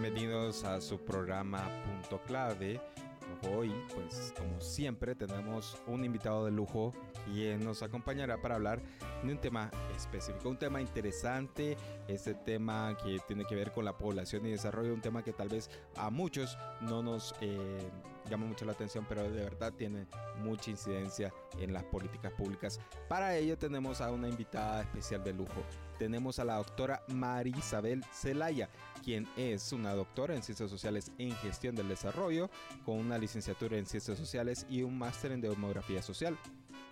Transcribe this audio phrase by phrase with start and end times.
[0.00, 2.80] Bienvenidos a su programa Punto Clave.
[3.48, 6.92] Hoy, pues como siempre, tenemos un invitado de lujo
[7.26, 8.82] quien nos acompañará para hablar
[9.22, 11.76] de un tema específico, un tema interesante,
[12.08, 15.48] este tema que tiene que ver con la población y desarrollo, un tema que tal
[15.48, 17.88] vez a muchos no nos eh,
[18.28, 20.06] llama mucho la atención, pero de verdad tiene
[20.38, 22.80] mucha incidencia en las políticas públicas.
[23.08, 25.62] Para ello tenemos a una invitada especial de lujo.
[25.98, 28.68] Tenemos a la doctora Marisabel Zelaya,
[29.02, 32.50] quien es una doctora en Ciencias Sociales en Gestión del Desarrollo,
[32.84, 36.36] con una licenciatura en Ciencias Sociales y un máster en Demografía Social.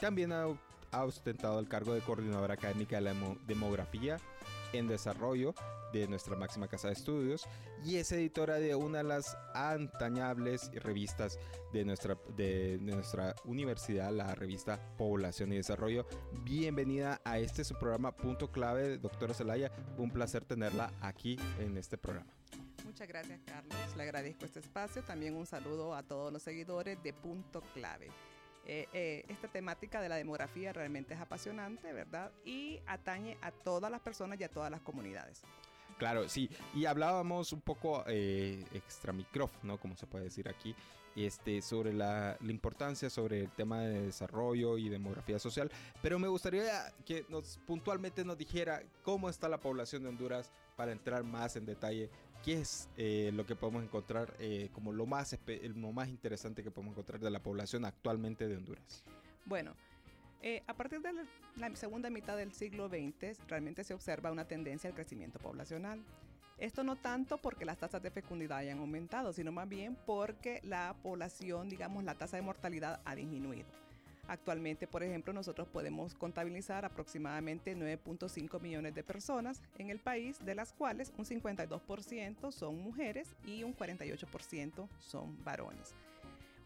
[0.00, 3.14] También ha ostentado el cargo de coordinadora académica de la
[3.46, 4.19] demografía
[4.73, 5.55] en desarrollo
[5.92, 7.47] de nuestra máxima casa de estudios
[7.84, 11.39] y es editora de una de las antañables revistas
[11.73, 16.06] de nuestra, de, nuestra universidad, la revista Población y Desarrollo.
[16.45, 19.70] Bienvenida a este su programa Punto Clave, doctora Zelaya.
[19.98, 22.33] Un placer tenerla aquí en este programa.
[22.84, 25.03] Muchas gracias Carlos, le agradezco este espacio.
[25.03, 28.11] También un saludo a todos los seguidores de Punto Clave.
[28.64, 32.30] Eh, eh, esta temática de la demografía realmente es apasionante, ¿verdad?
[32.44, 35.42] Y atañe a todas las personas y a todas las comunidades.
[35.98, 36.50] Claro, sí.
[36.74, 40.74] Y hablábamos un poco eh, extra micrófono, como se puede decir aquí,
[41.14, 45.70] este, sobre la, importancia, sobre el tema de desarrollo y demografía social.
[46.00, 50.92] Pero me gustaría que nos puntualmente nos dijera cómo está la población de Honduras para
[50.92, 52.10] entrar más en detalle.
[52.43, 56.73] ¿Qué es eh, lo que podemos encontrar eh, como lo más, lo más interesante que
[56.73, 59.05] podemos encontrar de la población actualmente de Honduras?
[59.45, 59.75] Bueno,
[60.43, 61.13] eh, a partir de
[61.57, 66.02] la, segunda mitad del siglo XX, realmente se observa una tendencia al crecimiento poblacional.
[66.58, 70.97] Esto no tanto porque las tasas de fecundidad hayan aumentado, sino más bien porque la
[71.01, 73.69] población, digamos, la tasa de mortalidad ha disminuido.
[74.28, 80.55] Actualmente, por ejemplo, nosotros podemos contabilizar aproximadamente 9.5 millones de personas en el país, de
[80.55, 85.94] las cuales un 52% son mujeres y un 48% son varones.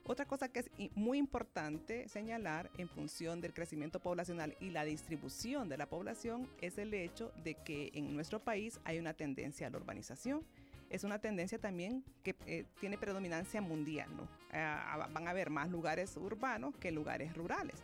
[0.04, 5.68] Otra cosa que es muy importante señalar en función del crecimiento poblacional y la distribución
[5.68, 9.70] de la población es el hecho de que en nuestro país hay una tendencia a
[9.70, 10.44] la urbanización.
[10.91, 14.28] Es una tendencia también que eh, tiene predominancia mundial, ¿no?
[14.52, 17.82] van a haber más lugares urbanos que lugares rurales.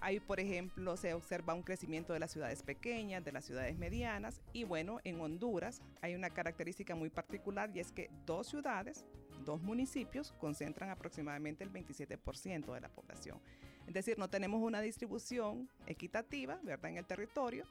[0.00, 4.42] Ahí, por ejemplo, se observa un crecimiento de las ciudades pequeñas, de las ciudades medianas
[4.52, 9.04] y bueno, en Honduras hay una característica muy particular y es que dos ciudades
[9.44, 13.38] dos municipios concentran aproximadamente el 27% de la población.
[13.86, 17.64] Es decir, no tenemos una distribución equitativa, ¿verdad?, en el territorio,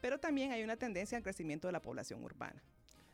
[0.00, 2.62] pero también hay una tendencia al crecimiento de la población urbana.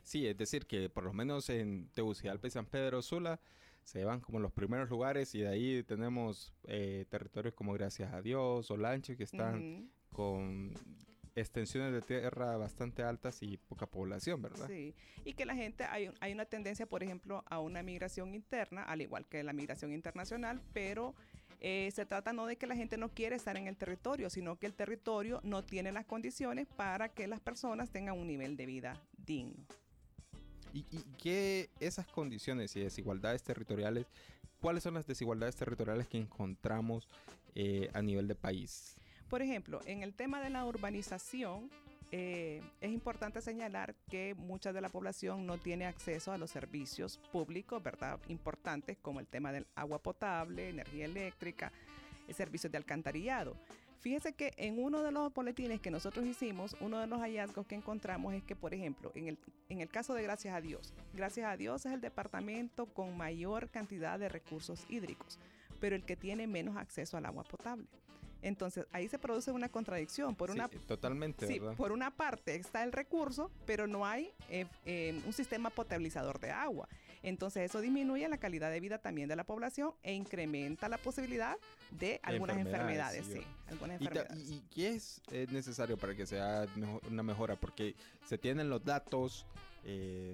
[0.03, 3.39] Sí, es decir, que por lo menos en Tegucigalpa y San Pedro Sula
[3.83, 8.21] se van como los primeros lugares y de ahí tenemos eh, territorios como Gracias a
[8.21, 10.73] Dios, Olancho, que están con
[11.35, 14.67] extensiones de tierra bastante altas y poca población, ¿verdad?
[14.67, 18.83] Sí, y que la gente, hay, hay una tendencia, por ejemplo, a una migración interna,
[18.83, 21.15] al igual que la migración internacional, pero
[21.59, 24.57] eh, se trata no de que la gente no quiere estar en el territorio, sino
[24.57, 28.65] que el territorio no tiene las condiciones para que las personas tengan un nivel de
[28.65, 29.65] vida digno.
[30.73, 34.07] ¿Y, y qué esas condiciones y desigualdades territoriales,
[34.59, 37.07] cuáles son las desigualdades territoriales que encontramos
[37.55, 38.95] eh, a nivel de país?
[39.29, 41.69] Por ejemplo, en el tema de la urbanización,
[42.11, 47.17] eh, es importante señalar que mucha de la población no tiene acceso a los servicios
[47.31, 48.19] públicos, ¿verdad?
[48.27, 51.71] Importantes como el tema del agua potable, energía eléctrica,
[52.33, 53.55] servicios de alcantarillado.
[54.01, 57.75] Fíjese que en uno de los boletines que nosotros hicimos, uno de los hallazgos que
[57.75, 59.37] encontramos es que, por ejemplo, en el,
[59.69, 63.69] en el caso de Gracias a Dios, Gracias a Dios es el departamento con mayor
[63.69, 65.37] cantidad de recursos hídricos,
[65.79, 67.87] pero el que tiene menos acceso al agua potable.
[68.41, 70.35] Entonces ahí se produce una contradicción.
[70.35, 71.45] Por una, totalmente.
[71.45, 76.39] Sí, por una parte está el recurso, pero no hay eh, eh, un sistema potabilizador
[76.39, 76.89] de agua.
[77.23, 81.57] Entonces eso disminuye la calidad de vida también de la población e incrementa la posibilidad
[81.91, 83.25] de algunas enfermedades.
[83.25, 84.49] sí, algunas enfermedades.
[84.49, 85.21] ¿Y, qué es
[85.51, 86.65] necesario para que sea
[87.09, 87.55] una mejora?
[87.55, 87.95] Porque
[88.25, 89.45] se tienen los datos.
[89.83, 90.33] Eh,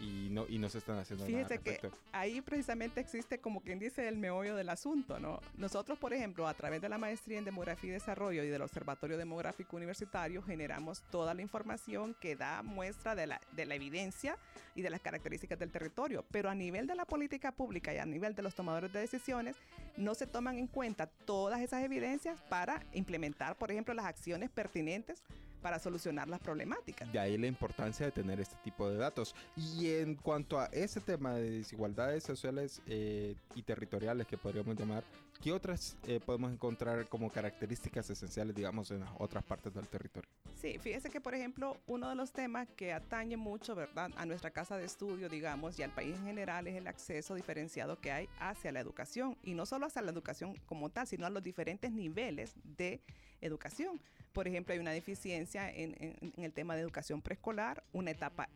[0.00, 1.48] y no, y no se están haciendo nada.
[1.48, 5.40] Fíjese que ahí precisamente existe como quien dice el meollo del asunto, ¿no?
[5.56, 9.18] Nosotros, por ejemplo, a través de la maestría en demografía y desarrollo y del Observatorio
[9.18, 14.38] Demográfico Universitario, generamos toda la información que da muestra de la, de la evidencia
[14.78, 16.24] y de las características del territorio.
[16.30, 19.56] Pero a nivel de la política pública y a nivel de los tomadores de decisiones,
[19.96, 25.24] no se toman en cuenta todas esas evidencias para implementar, por ejemplo, las acciones pertinentes
[25.60, 27.10] para solucionar las problemáticas.
[27.12, 29.34] De ahí la importancia de tener este tipo de datos.
[29.56, 35.02] Y en cuanto a ese tema de desigualdades sociales eh, y territoriales que podríamos llamar,
[35.42, 40.28] ¿qué otras eh, podemos encontrar como características esenciales, digamos, en las otras partes del territorio?
[40.60, 44.50] Sí, fíjese que, por ejemplo, uno de los temas que atañe mucho, ¿verdad?, a nuestra
[44.50, 48.28] casa de estudio, digamos, y al país en general es el acceso diferenciado que hay
[48.40, 49.36] hacia la educación.
[49.42, 53.00] Y no solo hacia la educación como tal, sino a los diferentes niveles de
[53.40, 54.00] educación.
[54.32, 58.48] Por ejemplo, hay una deficiencia en, en- en el tema de educación preescolar, una etapa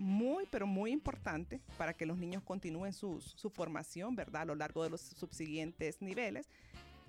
[0.00, 4.42] muy, pero muy importante para que los niños continúen sus- su formación, ¿verdad?
[4.42, 6.48] A lo largo de los subsiguientes niveles.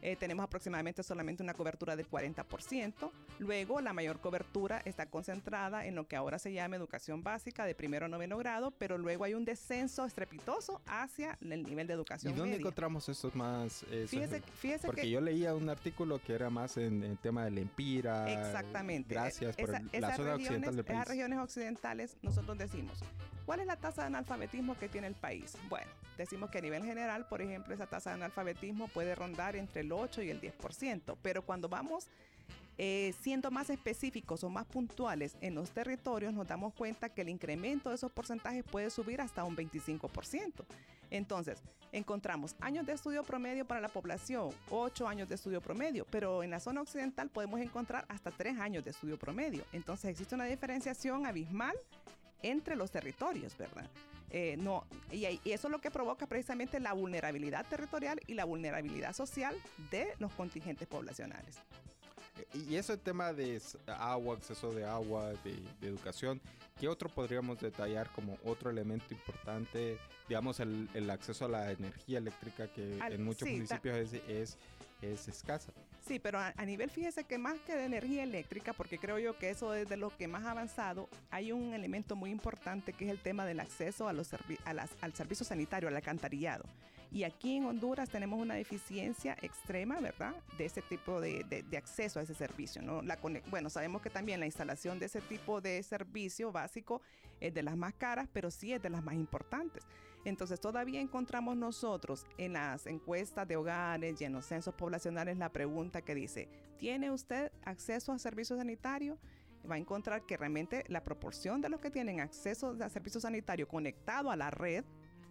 [0.02, 3.12] Eh, tenemos aproximadamente solamente una cobertura del 40%.
[3.40, 7.76] Luego, la mayor cobertura está concentrada en lo que ahora se llama educación básica de
[7.76, 11.96] primero a noveno grado, pero luego hay un descenso estrepitoso hacia el nivel de ¿Y
[11.96, 12.60] educación dónde media.
[12.62, 13.84] encontramos estos más?
[13.92, 15.10] eh, Fíjese, porque que...
[15.10, 18.32] yo leía un artículo que era más en el tema del Empira.
[18.32, 19.14] Exactamente.
[19.14, 21.08] Gracias por Esa- el- la esas zona regiones- occidental del Esas país.
[21.08, 23.00] regiones occidentales, nosotros decimos,
[23.52, 25.58] ¿cuál es la tasa de analfabetismo que tiene el país?
[25.68, 29.82] Bueno, decimos que a nivel general, por ejemplo, esa tasa de analfabetismo puede rondar entre
[29.82, 32.08] el 8 y el 10%, pero cuando vamos
[32.78, 37.28] eh, siendo más específicos o más puntuales en los territorios, nos damos cuenta que el
[37.28, 40.64] incremento de esos porcentajes puede subir hasta un 25%.
[41.10, 41.62] Entonces,
[41.92, 46.52] encontramos años de estudio promedio para la población, 8 años de estudio promedio, pero en
[46.52, 49.66] la zona occidental podemos encontrar hasta 3 años de estudio promedio.
[49.74, 51.76] Entonces, existe una diferenciación abismal
[52.44, 53.90] entre los territorios, ¿verdad?
[54.30, 59.14] Eh, no, y, eso es lo que provoca precisamente la vulnerabilidad territorial y la vulnerabilidad
[59.14, 59.56] social
[59.92, 61.58] de los contingentes poblacionales.
[62.54, 66.42] Y eso el tema de agua, acceso de agua, de, de educación,
[66.80, 69.98] ¿qué otro podríamos detallar como otro elemento importante?
[70.30, 74.14] Digamos, el, el acceso a la energía eléctrica que Al- en muchos sí, municipios es,
[74.30, 74.58] es,
[75.02, 75.74] es escasa.
[76.08, 79.50] Sí, pero a, nivel, fíjese que más que de energía eléctrica, porque creo yo que
[79.50, 83.20] eso es de lo que más avanzado, hay un elemento muy importante que es el
[83.20, 86.66] tema del acceso a los servi- a las- al servicio sanitario, al alcantarillado.
[87.14, 90.34] Y aquí en Honduras tenemos una deficiencia extrema, ¿verdad?
[90.58, 91.46] De ese tipo de,
[91.78, 93.02] acceso a ese servicio, ¿no?
[93.02, 93.18] La
[93.50, 97.02] bueno, sabemos que también la instalación de ese tipo de servicio básico
[97.42, 99.84] es de las más caras, pero sí es de las más importantes.
[100.24, 105.52] Entonces todavía encontramos nosotros en las encuestas de hogares y en los censos poblacionales la
[105.52, 106.48] pregunta que dice,
[106.78, 109.18] ¿tiene usted acceso a servicio sanitario?
[109.70, 113.68] Va a encontrar que realmente la proporción de los que tienen acceso a servicio sanitario
[113.68, 114.84] conectado a la red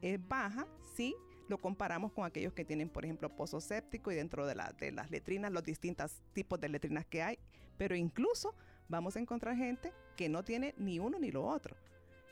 [0.03, 1.15] es baja si
[1.49, 5.11] lo comparamos con aquellos que tienen, por ejemplo, pozo séptico y dentro de, de las
[5.11, 7.39] letrinas, los distintos tipos de letrinas que hay.
[7.77, 8.55] Pero incluso
[8.89, 11.77] vamos a encontrar gente que no tiene ni uno ni lo otro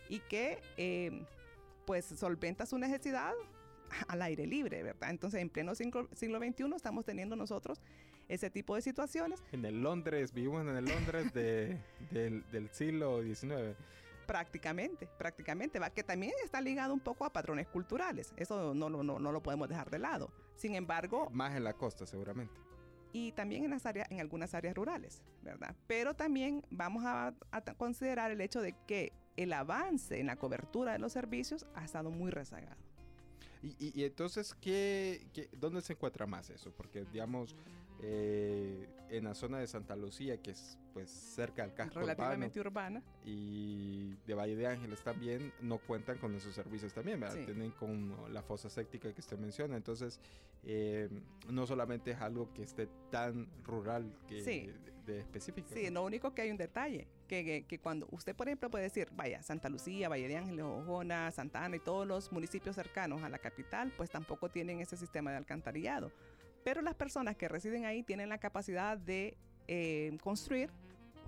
[0.09, 1.27] y que eh,
[1.89, 3.33] pues solventa su necesidad
[4.09, 5.09] al aire libre, ¿verdad?
[5.09, 7.81] Entonces, en pleno siglo, siglo XXI estamos teniendo nosotros
[8.29, 11.81] ese tipo de situaciones En el Londres, vivimos en el Londres de,
[12.11, 13.75] del, del siglo XIX.
[14.27, 15.89] prácticamente, prácticamente, ¿va?
[15.89, 18.35] que también está ligado un poco a patrones culturales.
[18.37, 20.31] Eso no, lo- no, no lo podemos dejar de lado.
[20.57, 22.53] Sin embargo, Más en la costa, seguramente.
[23.15, 25.75] y también en, las áreas, en algunas áreas rurales, ¿verdad?
[25.87, 30.93] Pero también vamos a, a considerar el hecho de que el avance en la cobertura
[30.93, 32.77] de los servicios ha estado muy rezagado.
[33.63, 36.73] Y, entonces, ¿qué, qué- dónde se encuentra más eso?
[36.77, 37.57] Porque, digamos,
[38.01, 42.61] eh, en la zona de Santa Lucía, que es pues cerca del casco urbano, relativamente
[42.61, 43.03] urbana.
[43.25, 47.37] y de Valle de Ángeles también no cuentan con esos servicios también, ¿verdad?
[47.37, 47.45] Sí.
[47.47, 49.77] Tienen con la fosa séptica que usted menciona.
[49.77, 50.21] Entonces,
[50.65, 51.09] eh,
[51.49, 54.67] no solamente es algo que esté tan rural que Sí.
[55.07, 55.69] de, de específico.
[55.73, 58.85] Sí, lo único que hay un detalle, que, que- que cuando usted, por ejemplo, puede
[58.85, 63.23] decir, vaya, Santa Lucía, Valle de Ángeles, Ojona, Santa Ana y todos los municipios cercanos
[63.23, 66.11] a la capital, pues tampoco tienen ese sistema de alcantarillado.
[66.65, 69.37] Pero las personas que residen ahí tienen la capacidad de
[69.67, 70.71] eh, construir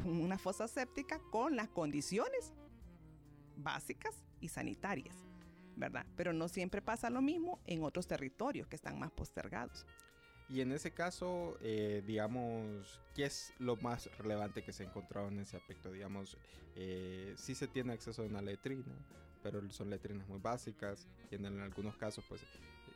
[0.05, 2.53] una fosa séptica con las condiciones
[3.57, 5.17] básicas y sanitarias,
[5.77, 6.07] ¿verdad?
[6.17, 9.87] Pero no siempre pasa lo mismo en otros territorios que están más postergados.
[10.51, 15.29] Y en ese caso, eh, digamos, ¿qué es lo más relevante que se ha encontrado
[15.29, 15.93] en ese aspecto?
[15.93, 16.37] Digamos,
[16.75, 18.97] eh, sí se tiene acceso a una letrina,
[19.45, 22.45] pero son letrinas muy básicas y en, algunos casos, pues,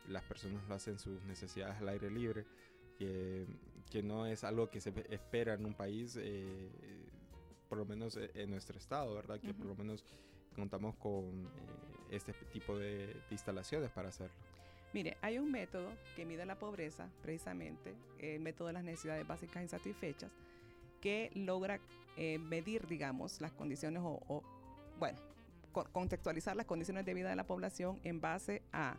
[0.09, 2.45] las personas lo hacen sus necesidades al aire libre,
[2.99, 3.47] que,
[3.91, 6.71] que no es algo que se espera en un país, eh,
[7.69, 9.41] por lo menos eh, en nuestro estado, ¿verdad?
[9.41, 10.05] Que por lo menos
[10.55, 11.49] contamos con
[12.11, 14.35] este tipo de instalaciones para hacerlo.
[14.93, 19.63] Mire, hay un método que mide la pobreza, precisamente, el método de las necesidades básicas
[19.63, 20.31] insatisfechas,
[21.01, 21.81] que logra
[22.17, 24.43] eh, medir, digamos, las condiciones o,
[25.01, 25.19] bueno,
[25.73, 28.97] contextualizar las condiciones de vida de la población en base a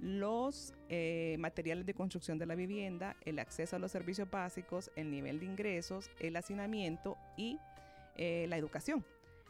[0.00, 5.10] los eh, materiales de construcción de la vivienda, el acceso a los servicios básicos, el
[5.10, 7.58] nivel de ingresos, el hacinamiento y
[8.16, 9.04] eh, la educación.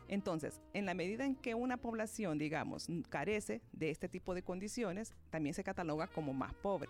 [0.08, 5.14] Entonces, en la medida en que una población, digamos, carece de este tipo de condiciones,
[5.30, 6.88] también se cataloga como más pobre.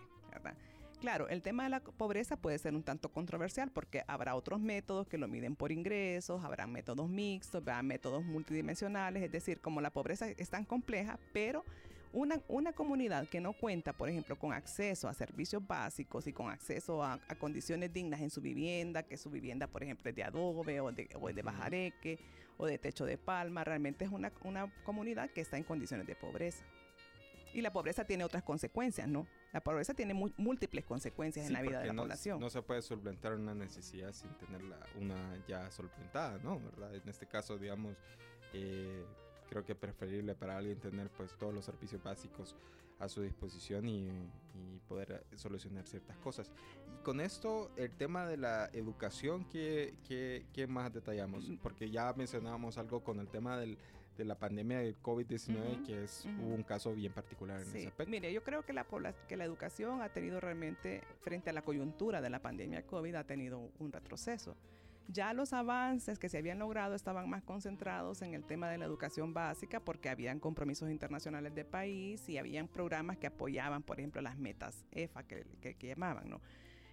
[1.00, 5.06] Claro, el tema de la pobreza puede ser un tanto controversial porque habrá otros métodos
[5.06, 9.90] que lo miden por ingresos, habrá métodos mixtos, habrá métodos multidimensionales, es decir, como la
[9.90, 11.64] pobreza es tan compleja, pero
[12.12, 16.50] una, una, comunidad que no cuenta, por ejemplo, con acceso a servicios básicos y con
[16.50, 20.80] acceso a, condiciones dignas en su vivienda, que su vivienda, por ejemplo, es de adobe
[20.80, 22.18] o de, o de bajareque
[22.56, 26.14] o de techo de palma, realmente es una, una comunidad que está en condiciones de
[26.14, 26.64] pobreza.
[27.54, 29.26] Y la pobreza tiene otras consecuencias, ¿no?
[29.52, 32.40] La pobreza tiene múltiples consecuencias en la vida de la población.
[32.40, 36.60] No se puede solventar una necesidad sin tenerla una ya solventada, ¿no?
[36.60, 36.94] ¿Verdad?
[36.94, 37.96] En este caso, digamos,
[38.52, 39.04] eh,
[39.48, 42.54] creo que es preferible para alguien tener pues todos los servicios básicos
[42.98, 44.10] a su disposición y,
[44.88, 46.50] poder solucionar ciertas cosas.
[46.94, 51.46] Y con esto, el tema de la educación, ¿qué, qué, más detallamos?
[51.46, 51.58] Mm.
[51.58, 53.76] Porque ya mencionábamos algo con el tema del,
[54.16, 58.10] de la pandemia del COVID-19, que es un caso bien particular en ese aspecto.
[58.10, 58.84] Mire, yo creo que la,
[59.28, 63.24] que la educación ha tenido realmente, frente a la coyuntura de la pandemia COVID, ha
[63.24, 64.56] tenido un retroceso.
[65.10, 68.84] Ya los avances que se habían logrado estaban más concentrados en el tema de la
[68.84, 74.20] educación básica porque habían compromisos internacionales de país y habían programas que apoyaban, por ejemplo,
[74.20, 76.42] las metas EFA que, llamaban, ¿no?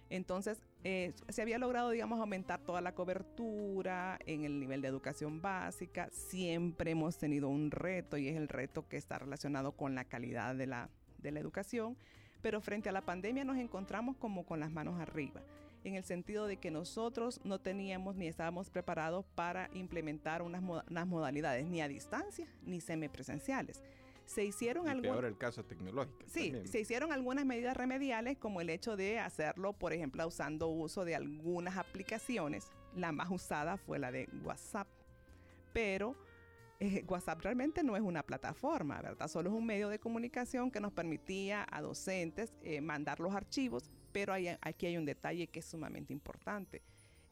[0.08, 5.42] Entonces, eh, se había logrado, digamos, aumentar toda la cobertura en el nivel de educación
[5.42, 6.08] básica.
[6.10, 10.54] Siempre hemos tenido un reto y es el reto que está relacionado con la calidad
[10.54, 10.88] de la
[11.22, 11.98] educación.
[12.40, 15.42] Pero frente a la pandemia nos encontramos como con las manos arriba
[15.84, 20.62] en el sentido de que nosotros no teníamos ni estábamos preparados para implementar unas,
[21.06, 23.82] modalidades ni a distancia ni semipresenciales.
[24.24, 25.12] Se hicieron algunas...
[25.12, 26.18] Peor el caso tecnológico.
[26.26, 31.04] Sí, se hicieron algunas medidas remediales como el hecho de hacerlo, por ejemplo, usando uso
[31.04, 32.68] de algunas aplicaciones.
[32.96, 34.88] La más usada fue la de WhatsApp.
[35.72, 36.16] Pero
[36.80, 39.28] eh, WhatsApp realmente no es una plataforma, ¿verdad?
[39.28, 43.90] Solo es un medio de comunicación que nos permitía a docentes eh, mandar los archivos
[44.16, 44.32] pero
[44.62, 46.80] aquí hay un detalle que es sumamente importante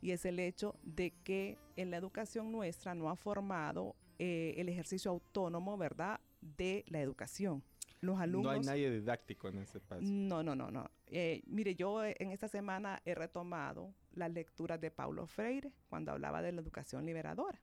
[0.03, 4.69] y es el hecho de que en la educación nuestra no ha formado eh, el
[4.69, 7.63] ejercicio autónomo, ¿verdad?, de la educación.
[8.03, 8.53] Los alumnos...
[8.53, 10.07] No hay nadie didáctico en ese espacio.
[10.07, 10.91] No, no, no, no.
[11.07, 16.43] Eh, mire, yo en esta semana he retomado las lecturas de Paulo Freire cuando hablaba
[16.43, 17.59] de la educación liberadora.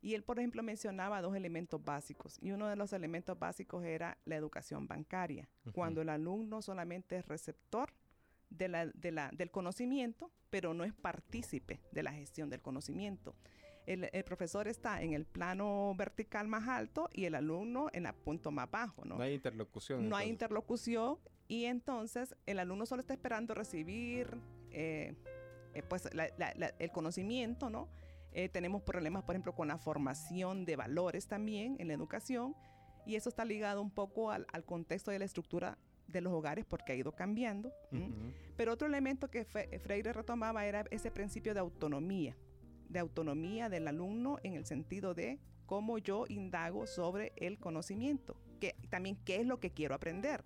[0.00, 2.38] Y él, por ejemplo, mencionaba dos elementos básicos.
[2.40, 7.26] Y uno de los elementos básicos era la educación bancaria, cuando el alumno solamente es
[7.26, 7.92] receptor
[8.56, 13.34] de la, de la, del conocimiento, pero no es partícipe de la gestión del conocimiento.
[13.86, 18.50] El, profesor está en el plano vertical más alto y el alumno en el punto
[18.50, 19.04] más bajo.
[19.04, 20.08] No, no hay interlocución.
[20.08, 21.18] No hay interlocución
[21.48, 24.38] y entonces el alumno solo está esperando recibir
[24.70, 25.14] eh,
[25.74, 26.08] eh, pues
[26.78, 27.88] el conocimiento, ¿no?
[28.32, 32.56] Eh, tenemos problemas, por ejemplo, con la formación de valores también en la educación
[33.06, 36.64] y eso está ligado un poco al, al contexto de la estructura de los hogares
[36.64, 37.72] porque ha ido cambiando.
[38.56, 42.36] Pero otro elemento que Freire retomaba era ese principio de autonomía,
[42.88, 48.76] de autonomía del alumno en el sentido de cómo yo indago sobre el conocimiento, que
[48.90, 50.44] también qué es lo que quiero aprender.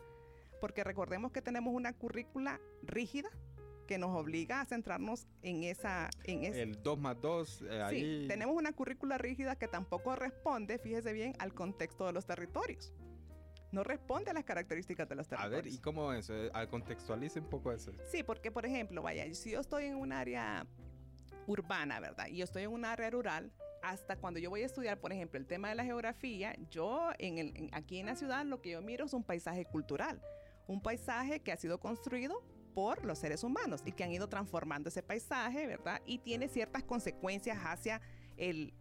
[0.60, 3.28] Porque recordemos que tenemos una currícula rígida
[3.86, 6.10] que nos obliga a centrarnos en esa...
[6.24, 7.64] En el 2 más 2.
[7.70, 12.26] Eh, sí, tenemos una currícula rígida que tampoco responde, fíjese bien, al contexto de los
[12.26, 12.92] territorios
[13.72, 15.60] no responde a las características de los territorios.
[15.60, 16.30] A ver, ¿y cómo es?
[16.30, 17.92] Eh, contextualice un poco eso.
[18.10, 20.66] Sí, porque por ejemplo, vaya, si yo estoy en un área
[21.46, 22.26] urbana, ¿verdad?
[22.28, 25.38] Y yo estoy en un área rural, hasta cuando yo voy a estudiar, por ejemplo,
[25.38, 28.82] el tema de la geografía, yo en el, aquí en la ciudad lo que yo
[28.82, 30.20] miro es un paisaje cultural,
[30.66, 32.42] un paisaje que ha sido construido
[32.74, 36.00] por los seres humanos y que han ido transformando ese paisaje, ¿verdad?
[36.06, 38.00] Y tiene ciertas consecuencias hacia
[38.38, 38.72] el,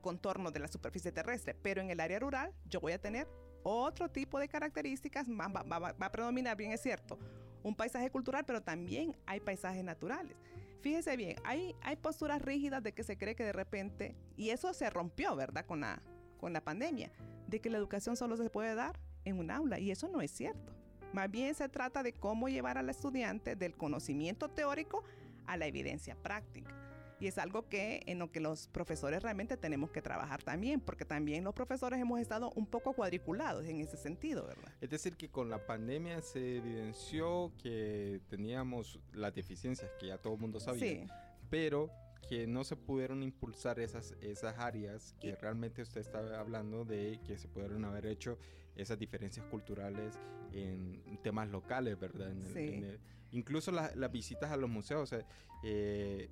[0.00, 3.28] contorno de la superficie terrestre, pero en el área rural yo voy a tener
[3.62, 7.18] otro tipo de características, va, va, a predominar, bien es cierto,
[7.62, 10.36] un paisaje cultural, pero también hay paisajes naturales.
[10.80, 14.72] Fíjese bien, hay, hay posturas rígidas de que se cree que de repente, y eso
[14.72, 15.66] se rompió, ¿verdad?
[15.66, 16.02] Con la,
[16.38, 17.12] con la pandemia,
[17.48, 20.30] de que la educación solo se puede dar en un aula, y eso no es
[20.30, 20.72] cierto.
[21.12, 25.04] Más bien se trata de cómo llevar al estudiante del conocimiento teórico
[25.46, 26.74] a la evidencia práctica.
[27.20, 31.04] Y es algo que en lo que los profesores realmente tenemos que trabajar también, porque
[31.04, 34.72] también los profesores hemos estado un poco cuadriculados en ese sentido, ¿verdad?
[34.80, 40.34] Es decir, que con la pandemia se evidenció que teníamos las deficiencias que ya todo
[40.34, 41.06] el mundo sabía, Sí.
[41.50, 41.90] pero
[42.26, 47.36] que no se pudieron impulsar esas, esas áreas que realmente usted estaba hablando de que
[47.36, 48.38] se pudieron haber hecho
[48.76, 50.18] esas diferencias culturales
[50.52, 52.30] en temas locales, ¿verdad?
[52.30, 52.74] En el- Sí.
[52.74, 53.00] en el-
[53.32, 55.02] incluso la- las visitas a los museos.
[55.02, 55.26] o sea,
[55.64, 56.28] eh,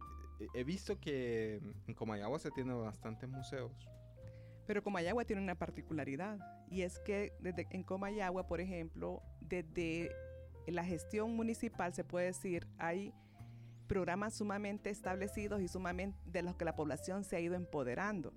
[0.55, 3.73] he visto que en Comayagua se tienen bastantes museos.
[4.67, 6.39] Pero Comayagua tiene una particularidad
[6.71, 10.11] y es que desde, en Comayagua, por ejemplo, desde
[10.67, 13.15] la gestión municipal se puede decir hay
[13.87, 18.35] programas sumamente establecidos y sumamente de los que la población se ha ido empoderando.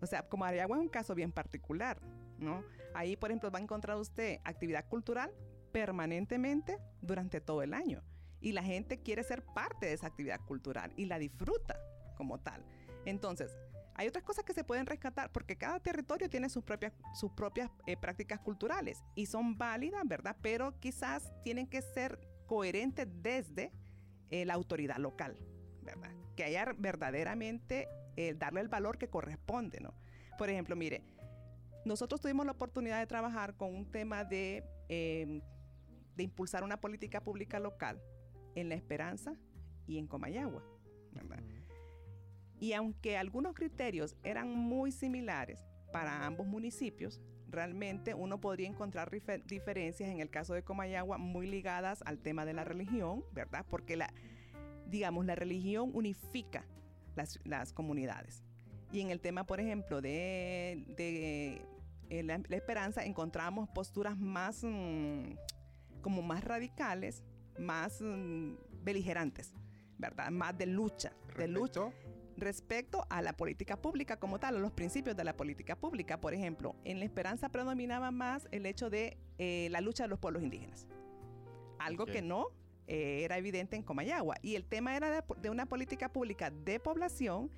[0.00, 2.00] O sea, Comayagua es un caso bien particular,
[2.38, 2.64] ¿no?
[2.94, 5.30] Ahí, por ejemplo, va a encontrar usted actividad cultural
[5.72, 8.02] permanentemente durante todo el año
[8.44, 11.80] y la gente quiere ser parte de esa actividad cultural y la disfruta
[12.14, 12.62] como tal.
[13.06, 13.56] Entonces,
[13.94, 17.70] hay otras cosas que se pueden rescatar porque cada territorio tiene sus propias, sus propias
[17.86, 20.36] eh, prácticas culturales y son válidas, ¿verdad?
[20.42, 23.72] Pero quizás tienen que ser coherentes desde
[24.30, 25.38] eh, la autoridad local,
[25.82, 26.12] ¿verdad?
[26.36, 29.94] Que haya verdaderamente eh, darle el valor que corresponde, ¿no?
[30.36, 31.02] Por ejemplo, mire,
[31.86, 37.58] nosotros tuvimos la oportunidad de trabajar con un tema de, de impulsar una política pública
[37.58, 38.02] local
[38.54, 39.34] en La Esperanza
[39.86, 40.62] y en Comayagua,
[41.12, 41.42] ¿verdad?
[42.60, 49.10] Y aunque algunos criterios eran muy similares para ambos municipios, realmente uno podría encontrar
[49.46, 53.64] diferencias en el caso de Comayagua muy ligadas al tema de la religión, ¿verdad?
[53.68, 54.12] Porque la,
[54.86, 56.64] digamos, la religión unifica
[57.16, 58.42] las, las comunidades.
[58.92, 61.66] Y en el tema, por ejemplo, de, de,
[62.10, 65.34] eh, la, la esperanza, encontramos posturas más, mm,
[66.00, 67.22] como más radicales,
[67.58, 69.52] más mm, beligerantes,
[69.98, 70.30] ¿verdad?
[70.30, 71.90] Más de lucha, de lucha
[72.36, 76.20] Respecto- a la política pública como tal, a los principios de la política pública.
[76.20, 80.18] Por ejemplo, en la esperanza predominaba más el hecho de eh, la lucha de los
[80.18, 80.88] pueblos indígenas,
[81.78, 82.48] algo que no
[82.88, 84.36] eh, era evidente en Comayagua.
[84.42, 87.50] Y el tema era de, de una política pública de población,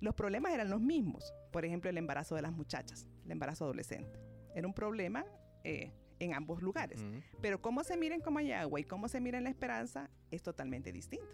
[0.00, 1.32] los problemas eran los mismos.
[1.52, 4.18] Por ejemplo, el embarazo de las muchachas, el embarazo adolescente.
[4.54, 5.24] Era un problema
[5.62, 5.92] eh,
[6.24, 7.00] en ambos lugares.
[7.00, 7.20] Ujú.
[7.40, 10.92] Pero cómo se mira en Comayagua y cómo se mira en la esperanza es totalmente
[10.92, 11.26] distinto.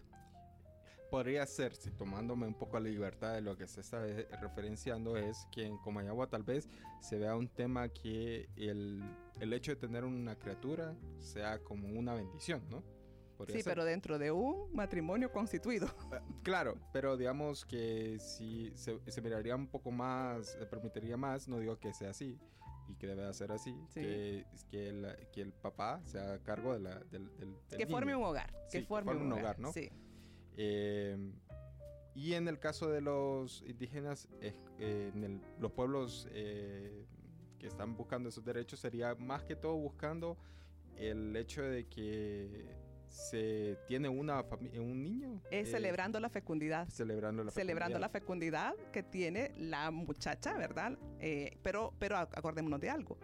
[1.10, 5.16] Podría ser, si tomándome un poco la libertad de lo que se está eh, referenciando,
[5.16, 6.68] es que en Comayagua tal vez
[7.00, 9.02] se vea un tema que el,
[9.40, 12.82] el hecho de tener una criatura sea como una bendición, ¿no?
[13.38, 13.70] Podría Sí, ser.
[13.72, 15.86] pero dentro de un matrimonio constituido.
[16.12, 21.48] Eh, Claro, pero digamos que si se, se miraría un poco más, se permitiría más,
[21.48, 22.38] no digo que sea así
[22.88, 24.00] y que debe ser así, Sí.
[24.00, 27.86] que, que, el, que el papá se haga cargo de la, del, del, del que
[27.86, 28.50] forme un hogar.
[28.68, 29.72] Sí, que que forme un hogar, hogar, ¿no?
[29.72, 29.90] Sí.
[30.56, 31.32] Eh,
[32.14, 37.06] y en el caso de los indígenas, eh, eh, en el- los pueblos eh,
[37.58, 40.36] que están buscando esos derechos, sería más que todo buscando
[40.96, 42.74] el hecho de que
[43.08, 45.40] se tiene una fami- un niño.
[45.50, 46.88] Es eh, celebrando la fecundidad.
[46.88, 48.72] celebrando la Celebrando la fecundidad.
[48.74, 50.98] fecundidad que tiene la muchacha, ¿verdad?
[51.20, 53.18] Eh, pero, pero ac- acordémonos de algo.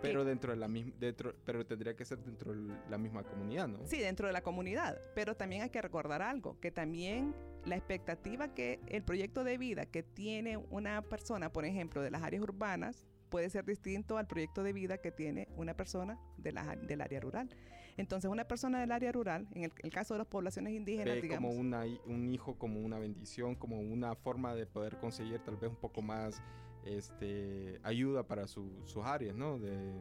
[0.00, 3.68] Pero dentro de la misma, dentro, pero tendría que ser dentro de la misma comunidad,
[3.68, 3.86] ¿no?
[3.86, 4.98] Sí, dentro de la comunidad.
[5.14, 7.32] Pero también hay que recordar algo, que también
[7.64, 12.22] la expectativa que el proyecto de vida que tiene una persona, por ejemplo, de las
[12.22, 16.74] áreas urbanas, puede ser distinto al proyecto de vida que tiene una persona de la-
[16.74, 17.48] del área rural.
[17.96, 21.22] Entonces, una persona del área rural, en el, el caso de las poblaciones indígenas, Ve
[21.22, 25.56] digamos, como una, un hijo como una bendición, como una forma de poder conseguir tal
[25.56, 26.42] vez un poco más
[26.84, 29.58] este, ayuda para su- sus áreas, ¿no?
[29.58, 29.92] De,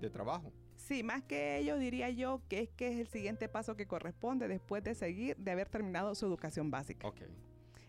[0.00, 0.52] de trabajo.
[0.76, 4.48] Sí, más que ello diría yo que es que es el siguiente paso que corresponde
[4.48, 7.06] después de seguir, de haber terminado su educación básica.
[7.06, 7.20] Ok.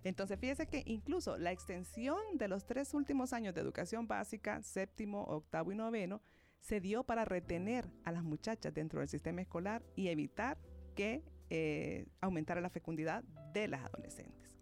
[0.03, 5.23] Entonces, fíjese que incluso la extensión de los tres últimos años de educación básica, séptimo,
[5.25, 6.21] octavo y noveno,
[6.61, 10.57] se dio para retener a las muchachas dentro del sistema escolar y evitar
[10.95, 14.57] que eh, aumentara la fecundidad de las adolescentes.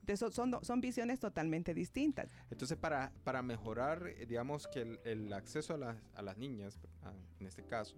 [0.00, 2.28] Entonces, son, visiones totalmente distintas.
[2.50, 6.80] Entonces, para, para mejorar, eh, digamos, que el, el acceso a las, a las niñas,
[7.02, 7.96] a- en este caso,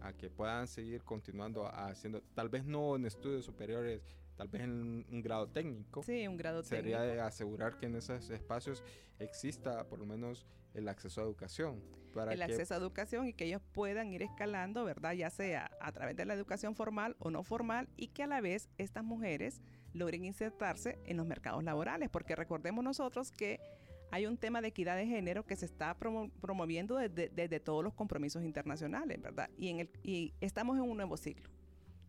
[0.00, 4.02] a que puedan seguir continuando haciendo, tal vez no en estudios superiores,
[4.34, 4.72] tal vez en
[5.08, 7.14] un, grado técnico, Sí, un grado sería técnico.
[7.14, 8.82] de asegurar que en esos espacios
[9.20, 11.82] exista por lo menos el acceso a educación.
[12.12, 15.12] Para el que, acceso a educación y que ellos puedan ir escalando, ¿verdad?
[15.14, 18.40] Ya sea a través de la educación formal o no formal y que a la
[18.40, 19.60] vez estas mujeres
[19.92, 23.58] logren insertarse en los mercados laborales, porque recordemos nosotros que
[24.12, 27.82] hay un tema de equidad de género que se está promo- promoviendo desde, desde todos
[27.82, 29.50] los compromisos internacionales, ¿verdad?
[29.56, 31.50] Y, en el, y estamos en un nuevo ciclo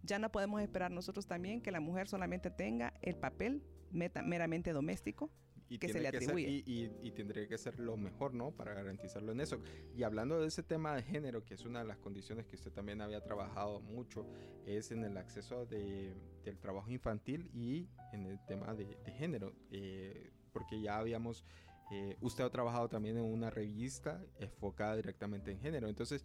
[0.04, 5.32] Ya no podemos esperar nosotros también que la mujer solamente tenga el papel meramente doméstico
[5.70, 6.64] y que se le atribuye.
[6.66, 8.52] y, tendría que ser lo mejor, ¿no?
[8.52, 9.60] Para garantizarlo en eso.
[9.96, 12.72] Y hablando de ese tema de género, que es una de las condiciones que usted
[12.72, 14.26] también había trabajado mucho,
[14.66, 18.86] es en el acceso de, del trabajo infantil y en el tema de,
[19.18, 19.54] género.
[19.72, 21.44] Eh, porque ya habíamos,
[21.92, 25.88] eh, usted ha trabajado también en una revista enfocada directamente en género.
[25.88, 26.24] Entonces,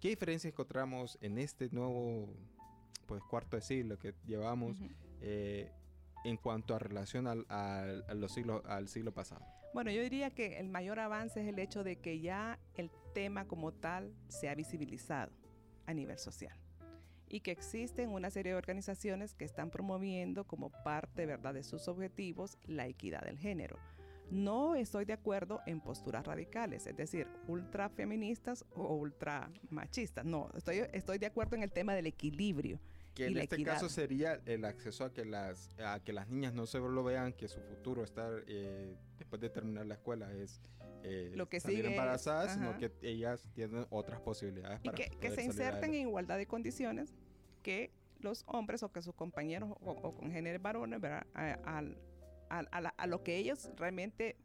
[0.00, 2.28] ¿qué diferencia encontramos en este nuevo
[3.06, 4.78] pues cuarto de siglo que llevamos
[6.24, 9.44] en cuanto a relación al, los siglos, al siglo pasado?
[9.74, 13.46] Bueno, yo diría que el mayor avance es el hecho de que ya el tema
[13.46, 15.32] como tal se ha visibilizado
[15.86, 16.56] a nivel social
[17.32, 21.54] y que existen una serie de organizaciones que están promoviendo como parte ¿verdad?
[21.54, 23.78] de sus objetivos la equidad del género.
[24.30, 30.24] No estoy de acuerdo en posturas radicales, es decir, ultra feministas o ultra machistas.
[30.24, 32.80] No, estoy, estoy de acuerdo en el tema del equilibrio
[33.14, 36.66] que en este caso sería el acceso a que las a que las niñas no
[36.66, 40.60] solo lo vean que su futuro estar eh, después de terminar la escuela es
[41.04, 45.42] eh, lo que salir embarazadas, sino que ellas tienen otras posibilidades y que, que se
[45.42, 47.12] inserten en igualdad de condiciones
[47.62, 51.00] que los hombres o que sus compañeros o, con géneros varones,
[51.34, 51.82] A,
[52.48, 54.36] a, lo que ellos realmente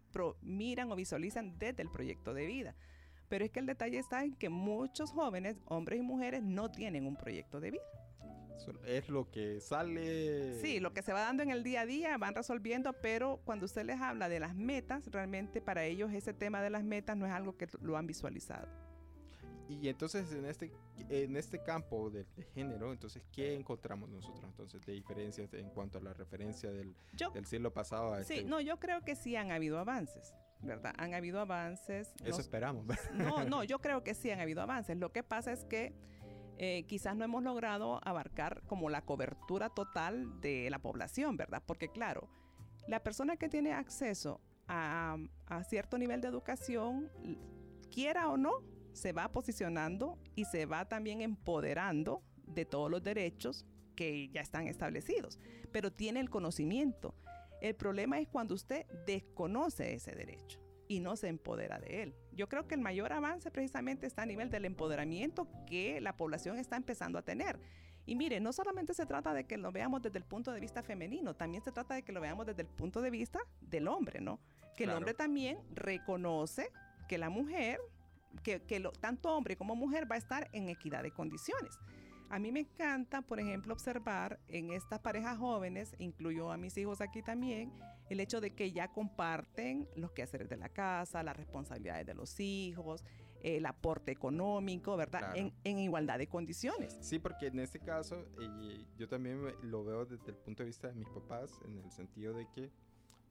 [0.41, 2.75] miran o visualizan desde el proyecto de vida.
[3.29, 7.05] Pero es que el detalle está en que muchos jóvenes, hombres y mujeres, no tienen
[7.05, 7.83] un proyecto de vida
[8.85, 10.59] es lo que sale.
[10.61, 13.65] Sí, lo que se va dando en el día a día, van resolviendo, pero cuando
[13.65, 17.25] usted les habla de las metas, realmente para ellos ese tema de las metas no
[17.25, 18.67] es algo que lo han visualizado.
[19.69, 20.71] Y entonces en este,
[21.09, 26.01] en este campo de, género, entonces, ¿qué encontramos nosotros entonces de diferencias en cuanto a
[26.01, 26.95] la referencia del,
[27.33, 28.45] del siglo pasado a Sí, este?
[28.45, 30.33] no, yo creo que sí han habido avances.
[30.61, 30.93] ¿verdad?
[30.97, 32.13] Han habido avances.
[32.23, 32.85] Eso esperamos.
[33.13, 34.97] No, no, yo creo que sí han habido avances.
[34.97, 35.93] Lo que pasa es que
[36.57, 41.61] eh, quizás no hemos logrado abarcar como la cobertura total de la población, ¿verdad?
[41.65, 42.27] Porque claro,
[42.87, 45.17] la persona que tiene acceso a,
[45.69, 47.11] cierto nivel de educación,
[47.91, 53.65] quiera o no, se va posicionando y se va también empoderando de todos los derechos
[53.95, 55.39] que ya están establecidos,
[55.71, 57.13] pero tiene el conocimiento.
[57.61, 62.15] El problema es cuando usted desconoce ese derecho y no se empodera de él.
[62.37, 66.59] Yo creo que el mayor avance precisamente está a nivel del empoderamiento que la población
[66.59, 67.59] está empezando a tener.
[68.05, 70.83] Y mire, no solamente se trata de que lo veamos desde el punto de vista
[70.83, 74.21] femenino, también se trata de que lo veamos desde el punto de vista del hombre,
[74.21, 74.39] ¿no?
[74.77, 76.71] Que el hombre también reconoce
[77.09, 77.79] que la mujer,
[78.43, 78.59] que,
[79.01, 81.79] tanto hombre como mujer va a estar en equidad de condiciones.
[82.29, 86.99] A mí me encanta, por ejemplo, observar en estas parejas jóvenes, incluyo a mis hijos
[86.99, 87.71] aquí también,
[88.09, 92.39] el hecho de que ya comparten los quehaceres de la casa, las responsabilidades de los
[92.39, 93.03] hijos,
[93.41, 95.35] el aporte económico, ¿verdad?
[95.35, 96.97] En, igualdad de condiciones.
[97.01, 98.25] Sí, porque en este caso
[98.97, 102.33] yo también lo veo desde el punto de vista de mis papás, en el sentido
[102.33, 102.71] de que,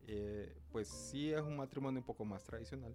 [0.07, 2.95] eh, pues sí es un matrimonio un poco más tradicional,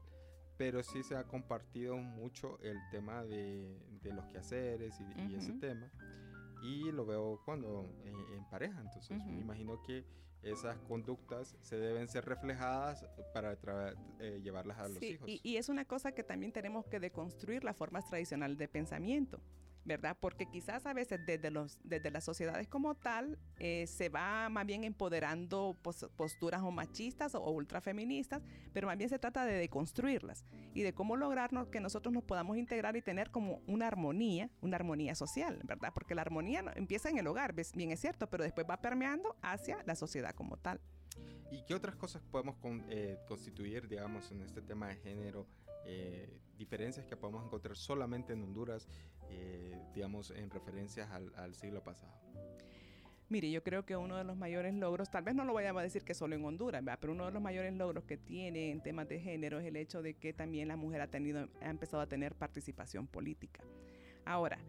[0.62, 5.92] pero sí se ha compartido mucho el tema de, los quehaceres y, ese tema.
[6.62, 10.06] Y lo veo cuando eh, en pareja, entonces me imagino que
[10.44, 13.58] esas conductas se deben ser reflejadas para
[14.20, 15.28] eh, llevarlas a los hijos.
[15.28, 19.42] Y, y, es una cosa que también tenemos que deconstruir las formas tradicionales de pensamiento.
[19.86, 20.18] ¿Verdad?
[20.20, 24.66] Porque quizás a veces desde, los, desde las sociedades como tal eh, se va más
[24.66, 25.76] bien empoderando
[26.16, 28.42] posturas o machistas o, ultrafeministas,
[28.74, 32.58] pero más bien se trata de deconstruirlas y de cómo lograrnos que nosotros nos podamos
[32.58, 35.92] integrar y tener como una armonía, una armonía social, ¿verdad?
[35.94, 39.84] Porque la armonía empieza en el hogar, bien es cierto, pero después va permeando hacia
[39.86, 40.80] la sociedad como tal.
[41.52, 42.56] ¿Y qué otras cosas podemos
[42.90, 45.46] eh, constituir, digamos, en este tema de género?
[45.86, 48.88] Eh, diferencias que podemos encontrar solamente en Honduras
[49.32, 52.14] eh, digamos, en referencias al, siglo pasado?
[53.30, 55.84] Mire, yo creo que uno de los mayores logros, tal vez no lo vayamos a
[55.84, 59.08] decir que solo en Honduras, pero uno de los mayores logros que tiene en temas
[59.08, 62.08] de género es el hecho de que también la mujer ha, tenido, ha empezado a
[62.08, 63.64] tener participación política.
[64.26, 64.60] Ahora,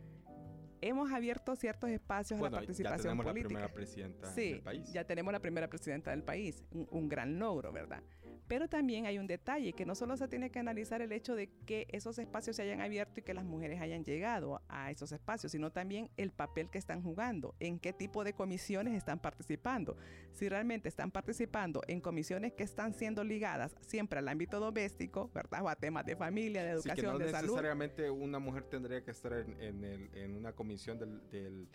[0.81, 4.93] hemos abierto ciertos espacios a la participación ya tenemos la primera presidenta del país.
[4.93, 8.03] Ya tenemos la primera presidenta del país, un gran logro, ¿verdad?
[8.49, 11.49] Pero también hay un detalle, que no solo se tiene que analizar el hecho de
[11.67, 15.53] que esos espacios se hayan abierto y que las mujeres hayan llegado a esos espacios,
[15.53, 19.97] sino también el papel que están jugando, en qué tipo de comisiones están participando.
[20.33, 25.63] Si realmente están participando en comisiones que están siendo ligadas siempre al ámbito doméstico, ¿verdad?
[25.63, 27.49] O a temas de familia, de educación, de salud.
[27.49, 31.69] No necesariamente una mujer tendría que estar en, una comisión del del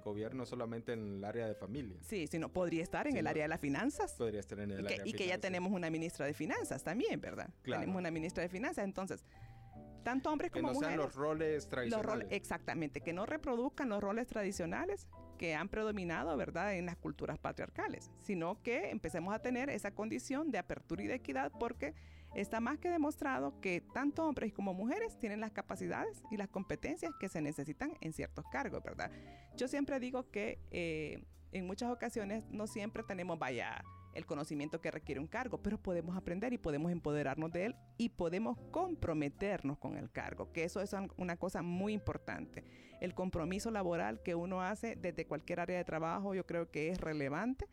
[0.00, 1.98] gobierno solamente en el área de familia.
[2.02, 4.14] Sí, sino podría estar en el área de las finanzas.
[4.14, 7.20] Podría estar en el área de Y que ya tenemos una ministra de finanzas también,
[7.20, 7.50] ¿verdad?
[7.62, 8.84] Tenemos una ministra de finanzas.
[8.84, 9.24] Entonces,
[10.02, 10.96] tanto hombres que como no mujeres.
[10.96, 12.06] Sean los roles tradicionales.
[12.06, 15.06] Los roles, exactamente, que no reproduzcan los roles tradicionales
[15.38, 20.50] que han predominado, ¿verdad?, en las culturas patriarcales, sino que empecemos a tener esa condición
[20.50, 21.94] de apertura y de equidad porque
[22.34, 27.12] está más que demostrado que tanto hombres como mujeres tienen las capacidades y las competencias
[27.20, 29.10] que se necesitan en ciertos cargos, ¿verdad?
[29.56, 34.90] Yo siempre digo que eh, en muchas ocasiones no siempre tenemos, vaya, el conocimiento que
[34.90, 39.96] requiere un cargo, pero podemos aprender y podemos empoderarnos de él y podemos comprometernos con
[39.96, 42.64] el cargo, que eso es una cosa muy importante.
[43.00, 47.00] El compromiso laboral que uno hace desde cualquier área de trabajo yo creo que es
[47.00, 47.66] relevante.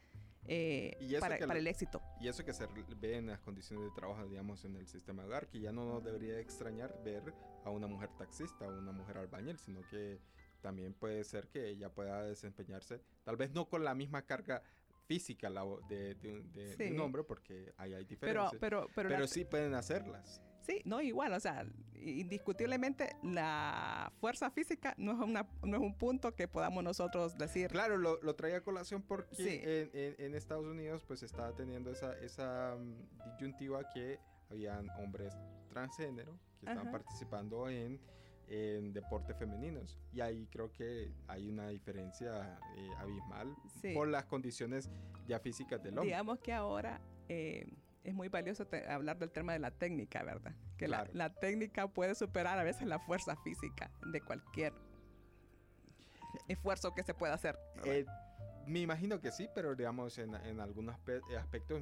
[0.48, 2.02] Eh, para, para, el éxito.
[2.20, 2.66] Y eso que se
[3.00, 5.86] ve en las condiciones de trabajo, digamos, en el sistema de hogar, que ya no
[5.86, 7.34] nos debería extrañar ver
[7.66, 10.20] a una mujer taxista o una mujer albañil, sino que
[10.62, 14.64] también puede ser que ella pueda desempeñarse, tal vez no con la misma carga
[15.06, 15.50] física
[15.88, 18.52] de, de, un hombre, porque ahí hay diferencias.
[18.60, 20.42] Pero, pero, pero, sí pueden hacerlas.
[20.70, 25.98] Sí, no, igual, o sea, indiscutiblemente la fuerza física no es, una, no es un
[25.98, 27.72] punto que podamos nosotros decir.
[27.72, 32.16] Claro, lo, lo traía a colación porque en, en, Estados Unidos pues estaba teniendo esa,
[32.20, 34.20] esa mm, disyuntiva que
[34.52, 35.36] habían hombres
[35.70, 38.00] transgénero que estaban participando en
[38.50, 39.98] en deportes femeninos.
[40.12, 43.56] Y ahí creo que hay una diferencia eh, abismal
[43.94, 44.90] por las condiciones
[45.28, 46.08] ya físicas del hombre.
[46.08, 47.68] Digamos que ahora eh,
[48.10, 50.54] es muy valioso hablar del tema de la técnica, ¿verdad?
[50.78, 54.74] Que la, la, técnica puede superar a veces la fuerza física de cualquier
[56.48, 57.58] esfuerzo que se pueda hacer.
[57.86, 58.06] Eh,
[58.66, 61.82] me imagino que sí, pero digamos en, en algunos aspectos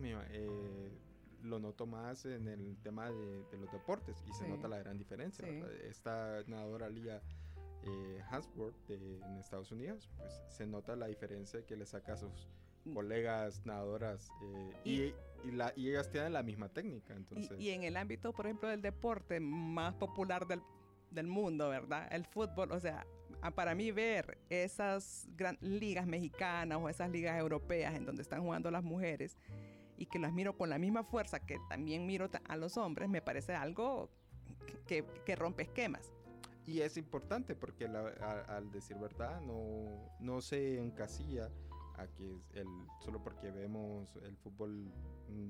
[1.43, 5.47] lo noto más en el tema de, los deportes y se nota la gran diferencia.
[5.83, 7.21] Esta nadadora Lia
[7.83, 12.47] eh, Hansworth en Estados Unidos, pues se nota la diferencia que le saca a sus
[12.85, 12.93] mm.
[12.93, 15.13] colegas nadadoras eh, y,
[15.45, 17.13] la, y ellas tienen la misma técnica.
[17.15, 17.60] Entonces.
[17.60, 20.62] Y, en el ámbito, por ejemplo, del deporte más popular del,
[21.12, 22.08] del mundo, ¿verdad?
[22.12, 23.06] El fútbol, o sea,
[23.56, 28.71] para mí ver esas gran, ligas mexicanas o esas ligas europeas en donde están jugando
[28.71, 29.38] las mujeres,
[29.97, 33.21] y que las miro con la misma fuerza que también miro a los hombres, me
[33.21, 34.12] parece algo
[34.86, 36.12] que, que rompe esquemas.
[36.67, 41.50] Y es importante porque al decir verdad no, no se encasilla
[41.97, 42.67] a que el,
[42.99, 44.91] solo porque vemos el fútbol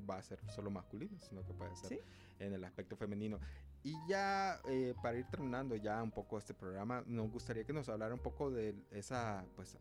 [0.10, 2.02] va a ser solo masculino, sino que puede ser
[2.40, 3.40] en el aspecto femenino.
[3.84, 7.90] Y ya eh, para ir terminando ya un poco este programa, nos gustaría que nos
[7.90, 9.78] hablara un poco de esa pues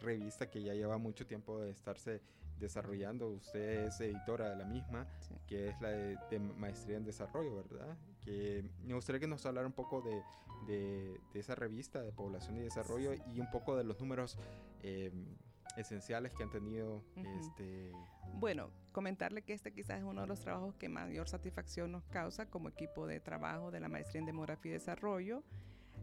[0.00, 2.22] revista que ya lleva mucho tiempo de estarse
[2.58, 3.28] desarrollando.
[3.28, 5.06] Usted es editora de la misma,
[5.46, 7.96] que es la de, Maestría en Desarrollo, ¿verdad?
[8.20, 10.22] Que me gustaría que nos hablara un poco de,
[10.66, 14.38] de, esa revista de Población y Desarrollo y un poco de los números
[14.82, 15.36] em,
[15.76, 17.04] esenciales que han tenido.
[17.16, 17.92] este...
[18.34, 22.46] Bueno, comentarle que este quizás es uno de los trabajos que mayor satisfacción nos causa
[22.46, 25.42] como equipo de trabajo de la Maestría en Demografía y Desarrollo.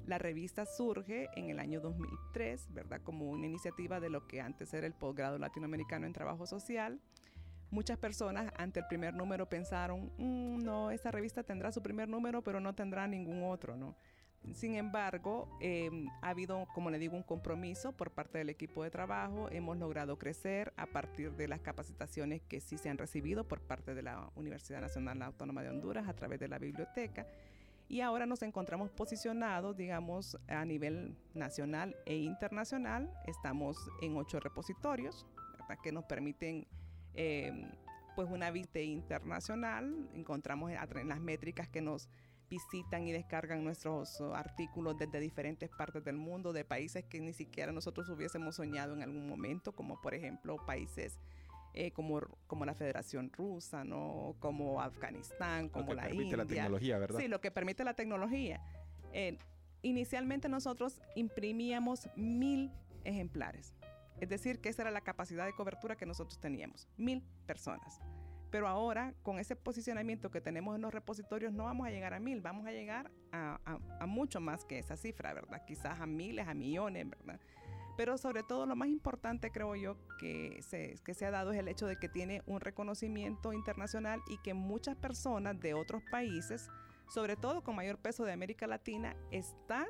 [0.06, 3.02] La revista surge en el año 2003, ¿verdad?
[3.04, 7.02] Como una iniciativa de lo que antes era el posgrado latinoamericano en trabajo social.
[7.72, 12.42] Muchas personas ante el primer número pensaron, mm, no, esta revista tendrá su primer número,
[12.42, 13.98] pero no tendrá ningún otro, ¿no?
[14.54, 18.90] Sin embargo, em, ha habido, como le digo, un compromiso por parte del equipo de
[18.90, 19.50] trabajo.
[19.52, 23.94] Hemos logrado crecer a partir de las capacitaciones que sí se han recibido por parte
[23.94, 27.28] de la Universidad Nacional Autónoma de Honduras a través de la biblioteca
[27.90, 33.10] y ahora nos encontramos posicionados, digamos, a nivel nacional e internacional.
[33.26, 35.26] Estamos en ocho repositorios
[35.84, 36.68] que nos permiten
[37.14, 37.72] eh,
[38.16, 40.10] pues una vista internacional.
[40.14, 42.10] Encontramos en las métricas que nos
[42.50, 47.72] visitan y descargan nuestros artículos desde diferentes partes del mundo, de países que ni siquiera
[47.72, 51.20] nosotros hubiésemos soñado en algún momento, como por ejemplo países
[51.74, 54.36] eh, como, como la Federación Rusa, ¿no?
[54.40, 56.38] como Afganistán, como la India.
[56.38, 57.20] la tecnología, ¿verdad?
[57.20, 58.62] Sí, lo que permite la tecnología.
[59.14, 59.38] Eh,
[59.84, 62.72] inicialmente nosotros imprimíamos mil
[63.04, 63.76] ejemplares.
[64.20, 68.02] Es decir, que esa era la capacidad de cobertura que nosotros teníamos, mil personas.
[68.50, 72.20] Pero ahora, con ese posicionamiento que tenemos en los repositorios, no vamos a llegar a
[72.20, 73.60] mil, vamos a llegar a,
[74.00, 75.66] a mucho más que esa cifra, ¿verdad?
[75.66, 77.40] Quizás a miles, a millones, ¿verdad?
[77.98, 81.88] Pero sobre todo lo más importante creo yo que se, ha dado es el hecho
[81.88, 86.70] de que tiene un reconocimiento internacional y que muchas personas de otros países,
[87.10, 89.88] sobre todo con mayor peso de América Latina, están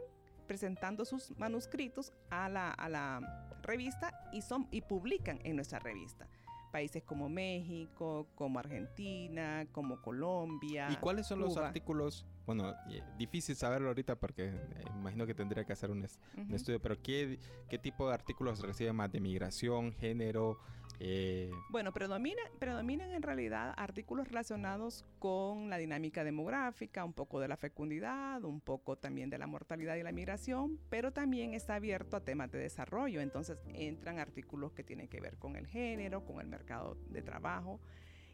[0.48, 6.30] presentando sus manuscritos a la, a la revista y, son, y publican en nuestra revista
[6.78, 10.90] países como México, como Argentina, como Colombia.
[10.92, 12.74] ¿Y cuáles son los artículos bueno,
[13.18, 16.06] difícil saberlo ahorita porque eh, imagino que tendría que hacer un,
[16.54, 20.58] estudio, pero ¿qué, ¿qué tipo de artículos reciben más de migración, género,
[21.00, 27.48] Eh, bueno, predomina, predominan en realidad artículos relacionados con la dinámica demográfica, un poco de
[27.48, 32.18] la fecundidad, un poco también de la mortalidad y la migración, pero también está abierto
[32.18, 33.22] a temas de desarrollo.
[33.22, 37.80] Entonces entran artículos que tienen que ver con el género, con el mercado de trabajo.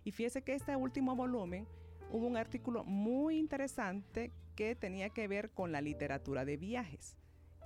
[0.06, 1.68] Y fíjese que este último volumen
[2.12, 7.18] hubo un artículo muy interesante que tenía que ver con la literatura de viajes.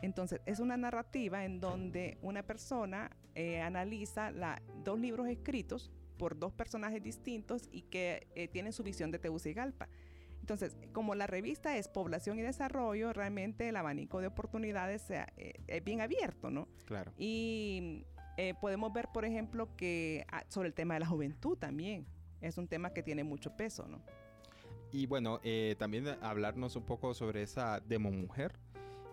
[0.02, 4.34] Entonces, es una narrativa en donde una persona eh, analiza
[4.84, 9.90] dos libros escritos por dos personajes distintos y que eh, tienen su visión de Tegucigalpa.
[10.40, 15.84] Entonces, como la revista es población y desarrollo, realmente el abanico de oportunidades eh, es
[15.84, 16.68] bien abierto, ¿no?
[16.86, 17.14] Claro.
[17.16, 18.06] Y
[18.60, 22.08] podemos ver, por ejemplo, que ah, sobre el tema de la juventud también
[22.42, 24.02] es un tema que tiene mucho peso, ¿no?
[24.92, 25.42] Y bueno,
[25.78, 28.58] también hablarnos un poco sobre esa demo mujer,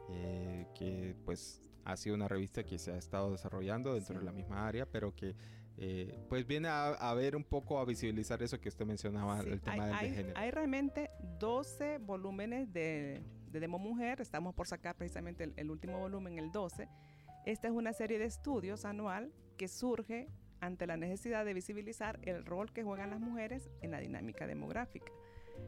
[0.09, 4.33] eh, que pues ha sido una revista que se ha estado desarrollando dentro de la
[4.33, 5.35] misma área, pero que
[5.77, 9.87] eh, pues viene a, ver un poco, a visibilizar eso que usted mencionaba, el tema
[9.87, 10.39] del hay, género.
[10.39, 16.39] Hay realmente 12 volúmenes de, Demo Mujer, estamos por sacar precisamente el, el último volumen,
[16.39, 16.89] el 12.
[17.45, 20.29] Esta es una serie de estudios anual que surge
[20.61, 25.13] ante la necesidad de visibilizar el rol que juegan las mujeres en la dinámica demográfica.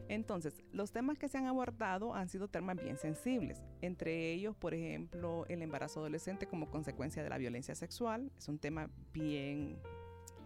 [0.09, 4.73] Entonces, los temas que se han abordado han sido temas bien sensibles, entre ellos, por
[4.73, 9.77] ejemplo, el embarazo adolescente como consecuencia de la violencia sexual, es un tema bien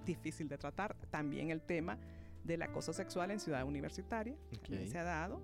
[0.06, 2.00] difícil de tratar, también el tema
[2.44, 5.42] del acoso sexual en ciudad universitaria, que se ha dado.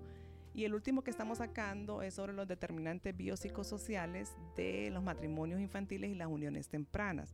[0.52, 6.10] Y el último que estamos sacando es sobre los determinantes biopsicosociales de los matrimonios infantiles
[6.10, 7.32] y las uniones tempranas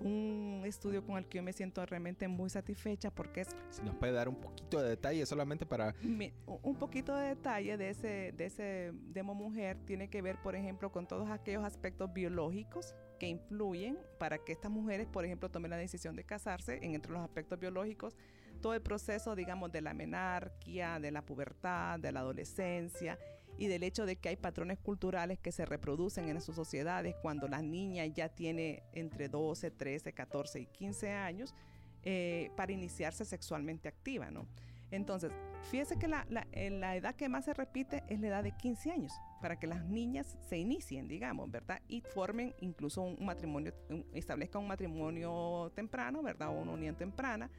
[0.00, 3.48] un estudio con el que yo me siento realmente muy satisfecha porque es...
[3.70, 5.94] Si nos puede dar un poquito de detalle solamente para...
[6.02, 10.90] un poquito de detalle de ese, de ese demo mujer tiene que ver, por ejemplo,
[10.90, 15.76] con todos aquellos aspectos biológicos que influyen para que estas mujeres, por ejemplo, tomen la
[15.76, 18.16] decisión de casarse, en entre los aspectos biológicos,
[18.60, 23.18] todo el proceso, digamos, de la menarquia, de la pubertad, de la adolescencia
[23.58, 27.48] y del hecho de que hay patrones culturales que se reproducen en sus sociedades cuando
[27.48, 31.54] la niña ya tiene entre 12, 13, 14 y 15 años
[32.02, 34.46] eh, para iniciarse sexualmente activa, ¿no?
[34.90, 35.32] Entonces,
[35.70, 38.92] fíjese que la, eh, la, edad que más se repite es la edad de 15
[38.92, 41.80] años, para que las niñas se inicien, digamos, ¿verdad?
[41.88, 43.72] Y formen incluso un matrimonio,
[44.12, 46.50] establezcan un matrimonio temprano, ¿verdad?
[46.50, 47.50] O una unión temprana.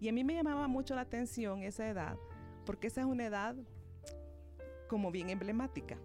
[0.00, 2.16] Y a mí me llamaba mucho la atención esa edad,
[2.64, 3.56] porque esa es una edad
[4.84, 5.98] como bien emblemática.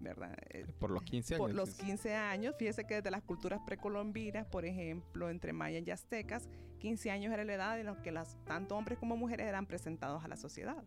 [0.00, 0.36] ¿verdad?
[0.50, 1.46] Eh, por los 15 años.
[1.46, 5.90] Por los 15 años, fíjese que desde las culturas precolombinas, por ejemplo, entre mayas y
[5.90, 9.66] aztecas, 15 años era la edad en la que las, tanto hombres como mujeres eran
[9.66, 10.84] presentados a la sociedad,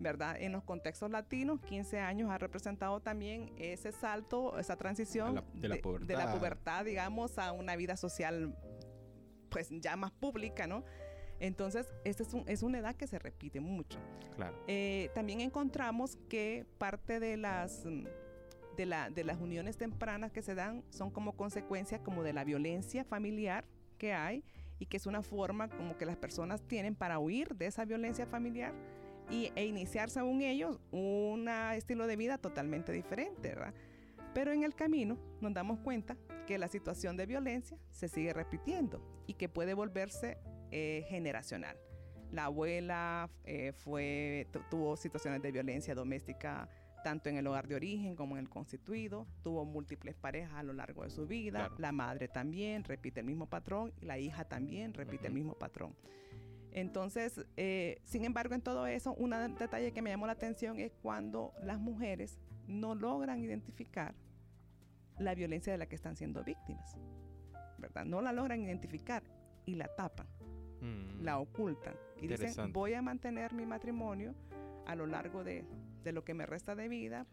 [0.00, 0.36] ¿verdad?
[0.40, 5.76] En los contextos latinos, 15 años ha representado también ese salto, esa transición de, la
[5.76, 6.06] pubertad.
[6.06, 8.56] de la pubertad, digamos, a una vida social,
[9.50, 10.84] pues ya más pública, ¿no?
[11.42, 13.98] Entonces, esta es, una edad que se repite mucho.
[14.36, 14.56] Claro.
[14.68, 18.04] Eh, también encontramos que parte de las, mm,
[18.76, 22.44] de, la, de las uniones tempranas que se dan son como consecuencia como de la
[22.44, 23.64] violencia familiar
[23.98, 24.44] que hay
[24.78, 28.24] y que es una forma como que las personas tienen para huir de esa violencia
[28.24, 28.72] familiar
[29.28, 33.74] y, e iniciar según ellos un estilo de vida totalmente diferente, ¿verdad?
[34.32, 39.02] Pero en el camino nos damos cuenta que la situación de violencia se sigue repitiendo
[39.26, 40.38] y que puede volverse
[40.72, 41.76] eh, generacional.
[42.32, 46.68] La abuela eh, fue, tuvo situaciones de violencia doméstica
[47.02, 50.72] tanto en el hogar de origen como en el constituido, tuvo múltiples parejas a lo
[50.72, 54.94] largo de su vida, la madre también repite el mismo patrón y la hija también
[54.94, 55.94] repite el mismo patrón.
[56.70, 60.92] Entonces, eh, sin embargo, en todo eso, un detalle que me llamó la atención es
[61.02, 64.14] cuando las mujeres no logran identificar
[65.18, 66.96] la violencia de la que están siendo víctimas,
[67.78, 68.06] ¿verdad?
[68.06, 69.22] No la logran identificar
[69.66, 70.26] y la tapan.
[70.82, 71.22] Mm.
[71.22, 74.34] la ocultan y dicen voy a mantener mi matrimonio
[74.84, 75.64] a lo largo de,
[76.04, 77.24] lo que me resta de vida.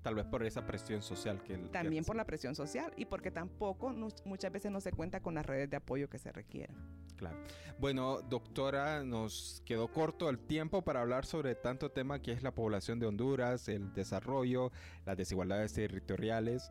[0.00, 1.56] Tal vez por esa presión social que...
[1.56, 3.90] También por la presión social y porque tampoco
[4.24, 6.76] muchas veces no se cuenta con las redes de apoyo que se requieren.
[7.16, 7.36] Claro.
[7.78, 12.54] Bueno, doctora, nos quedó corto el tiempo para hablar sobre tanto tema que es la
[12.54, 14.72] población de Honduras, el desarrollo,
[15.04, 16.70] las desigualdades territoriales.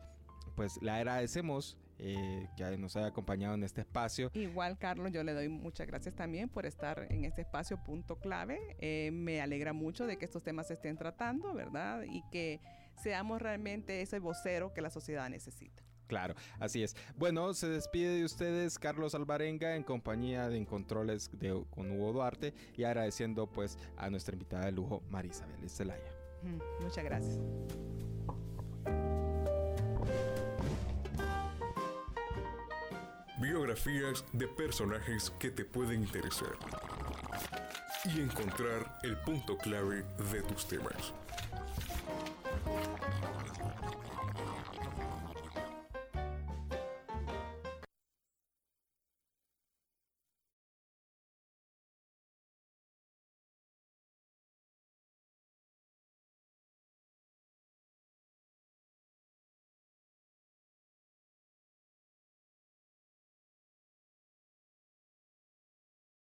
[0.54, 4.30] Pues le agradecemos eh, que nos haya acompañado en este espacio.
[4.34, 8.58] Igual, Carlos, yo le doy muchas gracias también por estar en este espacio punto clave.
[8.78, 12.02] Eh, me alegra mucho de que estos temas se estén tratando, ¿verdad?
[12.04, 12.60] Y que
[13.02, 15.82] seamos realmente ese vocero que la sociedad necesita.
[16.06, 16.96] Claro, así es.
[17.16, 22.54] Bueno, se despide de ustedes Carlos Alvarenga en compañía de Incontroles de, con Hugo Duarte
[22.76, 26.12] y agradeciendo pues a nuestra invitada de lujo Marisabel Zelaya.
[26.42, 27.38] Mm, muchas gracias.
[33.44, 36.56] Biografías de personajes que te pueden interesar
[38.06, 41.12] y encontrar el punto clave de tus temas.